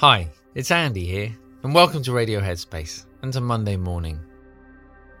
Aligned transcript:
Hi, 0.00 0.30
it's 0.54 0.70
Andy 0.70 1.04
here, 1.04 1.36
and 1.62 1.74
welcome 1.74 2.02
to 2.04 2.12
Radio 2.12 2.40
Headspace 2.40 3.04
and 3.20 3.30
to 3.34 3.42
Monday 3.42 3.76
morning. 3.76 4.18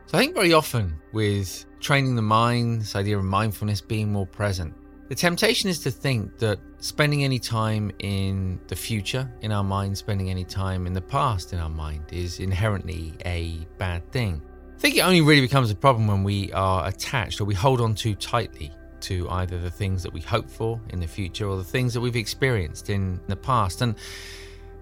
So, 0.06 0.16
I 0.16 0.22
think 0.22 0.34
very 0.34 0.54
often 0.54 0.98
with 1.12 1.66
training 1.80 2.16
the 2.16 2.22
mind, 2.22 2.80
this 2.80 2.96
idea 2.96 3.18
of 3.18 3.24
mindfulness 3.24 3.82
being 3.82 4.10
more 4.10 4.24
present, 4.24 4.72
the 5.10 5.14
temptation 5.14 5.68
is 5.68 5.80
to 5.80 5.90
think 5.90 6.38
that 6.38 6.60
spending 6.78 7.24
any 7.24 7.38
time 7.38 7.92
in 7.98 8.58
the 8.68 8.74
future 8.74 9.30
in 9.42 9.52
our 9.52 9.62
mind, 9.62 9.98
spending 9.98 10.30
any 10.30 10.44
time 10.44 10.86
in 10.86 10.94
the 10.94 11.02
past 11.02 11.52
in 11.52 11.58
our 11.58 11.68
mind, 11.68 12.04
is 12.10 12.40
inherently 12.40 13.12
a 13.26 13.66
bad 13.76 14.10
thing. 14.12 14.40
I 14.76 14.78
think 14.78 14.96
it 14.96 15.00
only 15.00 15.20
really 15.20 15.42
becomes 15.42 15.70
a 15.70 15.76
problem 15.76 16.06
when 16.06 16.24
we 16.24 16.50
are 16.54 16.88
attached 16.88 17.38
or 17.42 17.44
we 17.44 17.52
hold 17.54 17.82
on 17.82 17.94
too 17.94 18.14
tightly 18.14 18.72
to 19.00 19.28
either 19.28 19.58
the 19.58 19.70
things 19.70 20.02
that 20.02 20.12
we 20.14 20.22
hope 20.22 20.48
for 20.48 20.80
in 20.88 21.00
the 21.00 21.06
future 21.06 21.46
or 21.46 21.58
the 21.58 21.64
things 21.64 21.92
that 21.92 22.00
we've 22.00 22.16
experienced 22.16 22.88
in 22.88 23.20
the 23.28 23.36
past. 23.36 23.82
And 23.82 23.94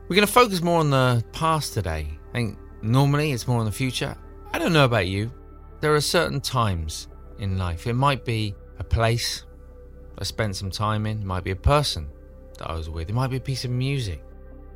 we're 0.09 0.17
going 0.17 0.27
to 0.27 0.33
focus 0.33 0.63
more 0.63 0.81
on 0.81 0.89
the 0.89 1.23
past 1.33 1.75
today. 1.75 2.09
I 2.31 2.33
think 2.33 2.59
normally 2.81 3.33
it's 3.33 3.47
more 3.47 3.61
on 3.61 3.67
the 3.67 3.73
future. 3.73 4.17
I 4.53 4.59
don't 4.59 4.73
know 4.73 4.87
about 4.87 5.07
you. 5.07 5.31
There 5.81 5.95
are 5.95 6.01
certain 6.01 6.41
times 6.41 7.09
in 7.39 7.59
life. 7.59 7.87
It 7.87 7.93
might 7.93 8.25
be 8.25 8.55
a 8.79 8.85
place 8.85 9.45
I 10.19 10.25
spent 10.25 10.57
some 10.57 10.71
time 10.71 11.07
in, 11.07 11.21
it 11.21 11.25
might 11.25 11.45
be 11.45 11.51
a 11.51 11.57
person 11.57 12.09
that 12.57 12.71
I 12.71 12.75
was 12.75 12.89
with, 12.89 13.11
it 13.11 13.13
might 13.13 13.29
be 13.29 13.37
a 13.37 13.41
piece 13.41 13.65
of 13.65 13.71
music 13.71 14.25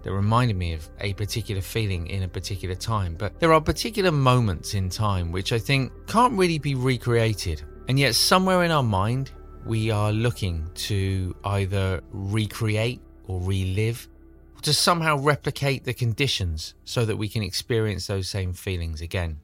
that 0.02 0.12
reminded 0.12 0.56
me 0.56 0.74
of 0.74 0.88
a 1.00 1.14
particular 1.14 1.62
feeling 1.62 2.08
in 2.08 2.24
a 2.24 2.28
particular 2.28 2.74
time. 2.74 3.14
But 3.18 3.40
there 3.40 3.54
are 3.54 3.60
particular 3.60 4.12
moments 4.12 4.74
in 4.74 4.90
time 4.90 5.32
which 5.32 5.52
I 5.52 5.58
think 5.58 5.92
can't 6.06 6.34
really 6.34 6.58
be 6.58 6.74
recreated. 6.74 7.62
And 7.88 7.98
yet, 7.98 8.14
somewhere 8.14 8.64
in 8.64 8.70
our 8.70 8.82
mind, 8.82 9.30
we 9.64 9.90
are 9.90 10.12
looking 10.12 10.68
to 10.74 11.34
either 11.44 12.02
recreate 12.12 13.00
or 13.26 13.40
relive 13.40 14.08
to 14.62 14.72
somehow 14.72 15.18
replicate 15.18 15.84
the 15.84 15.94
conditions 15.94 16.74
so 16.84 17.04
that 17.04 17.16
we 17.16 17.28
can 17.28 17.42
experience 17.42 18.06
those 18.06 18.28
same 18.28 18.52
feelings 18.52 19.00
again. 19.00 19.40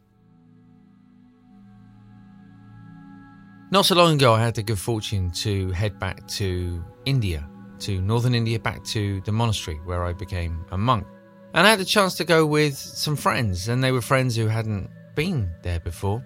Not 3.71 3.85
so 3.85 3.95
long 3.95 4.15
ago, 4.15 4.33
I 4.33 4.41
had 4.41 4.55
the 4.55 4.63
good 4.63 4.79
fortune 4.79 5.31
to 5.33 5.71
head 5.73 5.99
back 5.99 6.27
to 6.29 6.83
India, 7.05 7.47
to 7.81 8.01
northern 8.01 8.35
India, 8.35 8.59
back 8.59 8.83
to 8.85 9.21
the 9.23 9.33
monastery 9.33 9.77
where 9.85 10.05
I 10.05 10.15
became 10.15 10.65
a 10.71 10.79
monk. 10.79 11.07
And 11.53 11.67
I 11.67 11.71
had 11.71 11.81
a 11.81 11.85
chance 11.85 12.15
to 12.15 12.25
go 12.25 12.47
with 12.47 12.77
some 12.77 13.17
friends, 13.17 13.69
and 13.69 13.85
they 13.85 13.93
were 13.93 14.01
friends 14.01 14.37
who 14.37 14.47
hadn't 14.47 14.89
been 15.15 15.51
there 15.63 15.81
before. 15.81 16.25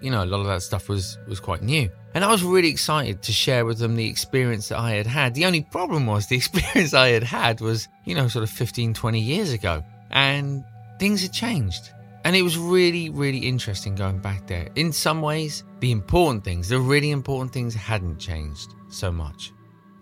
You 0.00 0.10
know, 0.10 0.22
a 0.22 0.26
lot 0.26 0.40
of 0.40 0.46
that 0.46 0.62
stuff 0.62 0.88
was, 0.88 1.18
was 1.26 1.40
quite 1.40 1.62
new. 1.62 1.90
And 2.14 2.24
I 2.24 2.30
was 2.30 2.42
really 2.42 2.68
excited 2.68 3.22
to 3.22 3.32
share 3.32 3.64
with 3.64 3.78
them 3.78 3.96
the 3.96 4.08
experience 4.08 4.68
that 4.68 4.78
I 4.78 4.92
had 4.92 5.06
had. 5.06 5.34
The 5.34 5.44
only 5.44 5.62
problem 5.62 6.06
was 6.06 6.26
the 6.26 6.36
experience 6.42 6.94
I 6.94 7.08
had 7.08 7.22
had 7.22 7.60
was, 7.60 7.88
you 8.04 8.14
know, 8.14 8.28
sort 8.28 8.42
of 8.42 8.50
15, 8.50 8.94
20 8.94 9.20
years 9.20 9.52
ago. 9.52 9.84
And 10.10 10.64
things 10.98 11.22
had 11.22 11.32
changed. 11.32 11.90
And 12.24 12.34
it 12.34 12.42
was 12.42 12.58
really, 12.58 13.10
really 13.10 13.38
interesting 13.38 13.94
going 13.94 14.18
back 14.18 14.46
there. 14.46 14.68
In 14.74 14.92
some 14.92 15.22
ways, 15.22 15.64
the 15.80 15.92
important 15.92 16.44
things, 16.44 16.68
the 16.68 16.78
really 16.78 17.10
important 17.10 17.52
things 17.52 17.74
hadn't 17.74 18.18
changed 18.18 18.74
so 18.88 19.12
much. 19.12 19.52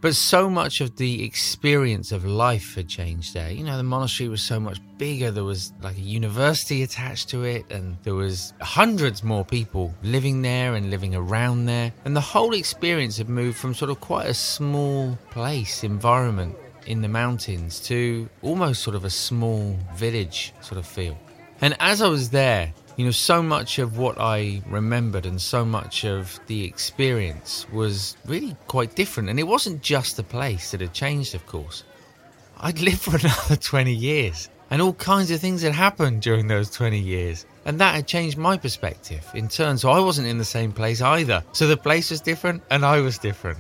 But 0.06 0.14
so 0.14 0.48
much 0.48 0.80
of 0.80 0.94
the 0.94 1.24
experience 1.24 2.12
of 2.12 2.24
life 2.24 2.76
had 2.76 2.86
changed 2.86 3.34
there. 3.34 3.50
You 3.50 3.64
know, 3.64 3.76
the 3.76 3.82
monastery 3.82 4.28
was 4.28 4.40
so 4.40 4.60
much 4.60 4.78
bigger. 4.98 5.32
There 5.32 5.42
was 5.42 5.72
like 5.82 5.96
a 5.96 6.00
university 6.00 6.84
attached 6.84 7.28
to 7.30 7.42
it, 7.42 7.68
and 7.72 7.96
there 8.04 8.14
was 8.14 8.54
hundreds 8.60 9.24
more 9.24 9.44
people 9.44 9.92
living 10.04 10.42
there 10.42 10.76
and 10.76 10.90
living 10.90 11.16
around 11.16 11.66
there. 11.66 11.92
And 12.04 12.14
the 12.14 12.20
whole 12.20 12.54
experience 12.54 13.16
had 13.16 13.28
moved 13.28 13.58
from 13.58 13.74
sort 13.74 13.90
of 13.90 14.00
quite 14.00 14.28
a 14.28 14.34
small 14.34 15.18
place, 15.30 15.82
environment 15.82 16.54
in 16.86 17.02
the 17.02 17.08
mountains, 17.08 17.80
to 17.88 18.28
almost 18.42 18.84
sort 18.84 18.94
of 18.94 19.04
a 19.04 19.10
small 19.10 19.76
village 19.96 20.54
sort 20.60 20.78
of 20.78 20.86
feel. 20.86 21.18
And 21.60 21.76
as 21.80 22.00
I 22.00 22.06
was 22.06 22.30
there, 22.30 22.72
you 22.96 23.04
know, 23.04 23.10
so 23.10 23.42
much 23.42 23.78
of 23.78 23.98
what 23.98 24.18
I 24.18 24.62
remembered 24.66 25.26
and 25.26 25.40
so 25.40 25.64
much 25.64 26.04
of 26.04 26.40
the 26.46 26.64
experience 26.64 27.66
was 27.70 28.16
really 28.26 28.56
quite 28.68 28.94
different. 28.94 29.28
And 29.28 29.38
it 29.38 29.44
wasn't 29.44 29.82
just 29.82 30.16
the 30.16 30.22
place 30.22 30.70
that 30.70 30.80
had 30.80 30.94
changed, 30.94 31.34
of 31.34 31.46
course. 31.46 31.84
I'd 32.58 32.80
lived 32.80 33.00
for 33.02 33.16
another 33.20 33.56
20 33.56 33.92
years, 33.92 34.48
and 34.70 34.80
all 34.80 34.94
kinds 34.94 35.30
of 35.30 35.40
things 35.40 35.60
had 35.60 35.74
happened 35.74 36.22
during 36.22 36.48
those 36.48 36.70
20 36.70 36.98
years. 36.98 37.44
And 37.66 37.78
that 37.80 37.94
had 37.94 38.06
changed 38.06 38.38
my 38.38 38.56
perspective 38.56 39.28
in 39.34 39.48
turn. 39.48 39.76
So 39.76 39.90
I 39.90 40.00
wasn't 40.00 40.28
in 40.28 40.38
the 40.38 40.44
same 40.44 40.72
place 40.72 41.02
either. 41.02 41.44
So 41.52 41.66
the 41.66 41.76
place 41.76 42.10
was 42.10 42.20
different, 42.20 42.62
and 42.70 42.84
I 42.84 43.00
was 43.00 43.18
different. 43.18 43.58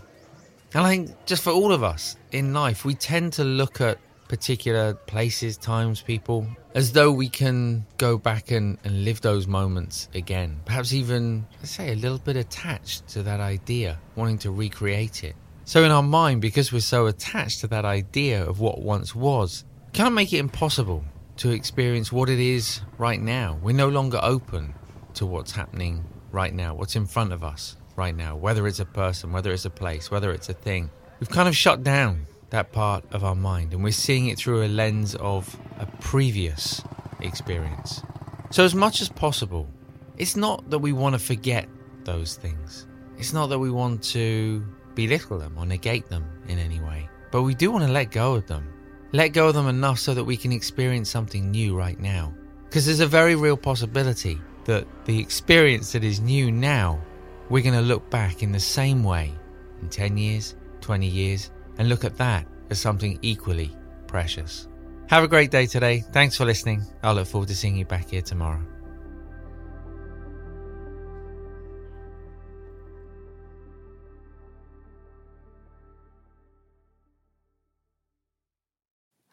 And 0.72 0.84
I 0.84 0.88
think 0.88 1.26
just 1.26 1.42
for 1.42 1.50
all 1.50 1.72
of 1.72 1.82
us 1.82 2.16
in 2.32 2.54
life, 2.54 2.84
we 2.84 2.94
tend 2.94 3.34
to 3.34 3.44
look 3.44 3.80
at 3.80 3.98
particular 4.28 4.94
places, 4.94 5.56
times, 5.56 6.00
people, 6.02 6.46
as 6.74 6.92
though 6.92 7.10
we 7.12 7.28
can 7.28 7.86
go 7.98 8.18
back 8.18 8.50
and, 8.50 8.78
and 8.84 9.04
live 9.04 9.20
those 9.20 9.46
moments 9.46 10.08
again. 10.14 10.60
Perhaps 10.64 10.92
even, 10.92 11.46
let's 11.58 11.70
say, 11.70 11.92
a 11.92 11.96
little 11.96 12.18
bit 12.18 12.36
attached 12.36 13.08
to 13.08 13.22
that 13.22 13.40
idea, 13.40 13.98
wanting 14.14 14.38
to 14.38 14.50
recreate 14.50 15.24
it. 15.24 15.34
So, 15.64 15.84
in 15.84 15.90
our 15.90 16.02
mind, 16.02 16.40
because 16.40 16.72
we're 16.72 16.80
so 16.80 17.06
attached 17.06 17.60
to 17.60 17.66
that 17.68 17.84
idea 17.84 18.44
of 18.44 18.60
what 18.60 18.80
once 18.80 19.14
was, 19.14 19.64
we 19.86 19.92
can't 19.92 20.14
make 20.14 20.32
it 20.32 20.38
impossible 20.38 21.04
to 21.38 21.50
experience 21.50 22.12
what 22.12 22.28
it 22.28 22.38
is 22.38 22.80
right 22.98 23.20
now. 23.20 23.58
We're 23.62 23.72
no 23.72 23.88
longer 23.88 24.20
open 24.22 24.74
to 25.14 25.26
what's 25.26 25.52
happening 25.52 26.04
right 26.30 26.54
now, 26.54 26.74
what's 26.74 26.96
in 26.96 27.06
front 27.06 27.32
of 27.32 27.42
us 27.42 27.76
right 27.96 28.14
now, 28.14 28.36
whether 28.36 28.66
it's 28.66 28.80
a 28.80 28.84
person, 28.84 29.32
whether 29.32 29.50
it's 29.52 29.64
a 29.64 29.70
place, 29.70 30.10
whether 30.10 30.30
it's 30.30 30.48
a 30.48 30.52
thing. 30.54 30.90
We've 31.18 31.30
kind 31.30 31.48
of 31.48 31.56
shut 31.56 31.82
down 31.82 32.26
that 32.50 32.72
part 32.72 33.04
of 33.12 33.24
our 33.24 33.34
mind 33.34 33.72
and 33.72 33.82
we're 33.82 33.90
seeing 33.90 34.28
it 34.28 34.38
through 34.38 34.64
a 34.64 34.68
lens 34.68 35.14
of 35.16 35.58
a 35.78 35.86
previous 36.00 36.82
experience. 37.20 38.02
So, 38.50 38.64
as 38.64 38.74
much 38.74 39.00
as 39.00 39.08
possible, 39.08 39.68
it's 40.16 40.36
not 40.36 40.70
that 40.70 40.78
we 40.78 40.92
want 40.92 41.14
to 41.14 41.18
forget 41.18 41.68
those 42.04 42.36
things, 42.36 42.86
it's 43.18 43.32
not 43.32 43.48
that 43.48 43.58
we 43.58 43.70
want 43.70 44.02
to 44.04 44.64
belittle 44.94 45.38
them 45.38 45.56
or 45.58 45.66
negate 45.66 46.08
them 46.08 46.24
in 46.48 46.58
any 46.58 46.80
way, 46.80 47.08
but 47.30 47.42
we 47.42 47.54
do 47.54 47.70
want 47.70 47.84
to 47.84 47.92
let 47.92 48.10
go 48.10 48.34
of 48.34 48.46
them. 48.46 48.72
Let 49.12 49.28
go 49.28 49.48
of 49.48 49.54
them 49.54 49.68
enough 49.68 49.98
so 49.98 50.14
that 50.14 50.24
we 50.24 50.36
can 50.36 50.52
experience 50.52 51.08
something 51.08 51.50
new 51.50 51.76
right 51.76 51.98
now. 51.98 52.34
Because 52.64 52.86
there's 52.86 53.00
a 53.00 53.06
very 53.06 53.36
real 53.36 53.56
possibility 53.56 54.40
that 54.64 54.86
the 55.04 55.18
experience 55.18 55.92
that 55.92 56.02
is 56.02 56.20
new 56.20 56.50
now, 56.50 57.00
we're 57.48 57.62
going 57.62 57.74
to 57.74 57.80
look 57.80 58.10
back 58.10 58.42
in 58.42 58.52
the 58.52 58.60
same 58.60 59.04
way 59.04 59.32
in 59.80 59.88
10 59.88 60.16
years, 60.16 60.56
20 60.80 61.06
years, 61.06 61.50
and 61.78 61.88
look 61.88 62.04
at 62.04 62.16
that 62.18 62.46
as 62.70 62.80
something 62.80 63.18
equally 63.22 63.74
precious. 64.06 64.68
Have 65.08 65.22
a 65.22 65.28
great 65.28 65.50
day 65.50 65.66
today. 65.66 66.00
Thanks 66.12 66.36
for 66.36 66.44
listening. 66.44 66.82
I 67.02 67.12
look 67.12 67.28
forward 67.28 67.48
to 67.48 67.54
seeing 67.54 67.76
you 67.76 67.84
back 67.84 68.10
here 68.10 68.22
tomorrow. 68.22 68.62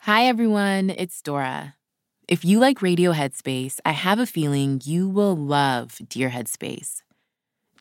Hi, 0.01 0.25
everyone. 0.25 0.89
It's 0.89 1.21
Dora. 1.21 1.75
If 2.27 2.43
you 2.43 2.59
like 2.59 2.81
Radio 2.81 3.13
Headspace, 3.13 3.79
I 3.85 3.91
have 3.91 4.19
a 4.19 4.25
feeling 4.25 4.81
you 4.83 5.07
will 5.07 5.35
love 5.35 5.97
Dear 6.09 6.29
Headspace. 6.29 7.03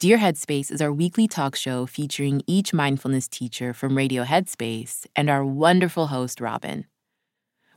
Dear 0.02 0.18
Headspace 0.18 0.72
is 0.72 0.82
our 0.82 0.92
weekly 0.92 1.28
talk 1.28 1.54
show 1.54 1.86
featuring 1.86 2.42
each 2.48 2.74
mindfulness 2.74 3.28
teacher 3.28 3.72
from 3.72 3.96
Radio 3.96 4.24
Headspace 4.24 5.06
and 5.14 5.30
our 5.30 5.44
wonderful 5.44 6.08
host, 6.08 6.40
Robin. 6.40 6.86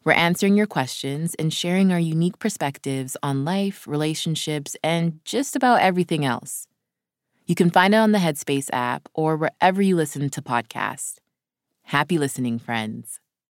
We're 0.04 0.14
answering 0.14 0.58
your 0.58 0.66
questions 0.66 1.36
and 1.36 1.54
sharing 1.54 1.92
our 1.92 2.00
unique 2.00 2.40
perspectives 2.40 3.16
on 3.22 3.46
life, 3.46 3.86
relationships, 3.88 4.76
and 4.84 5.20
just 5.24 5.56
about 5.56 5.82
everything 5.82 6.26
else. 6.26 6.68
You 7.46 7.54
can 7.54 7.70
find 7.70 7.94
it 7.94 7.98
on 7.98 8.12
the 8.12 8.18
Headspace 8.18 8.72
app 8.74 9.08
or 9.14 9.38
wherever 9.38 9.84
you 9.84 9.96
listen 9.96 10.28
to 10.32 10.42
podcasts. 10.42 11.20
Happy 11.84 12.18
listening, 12.18 12.58
friends. 12.58 13.20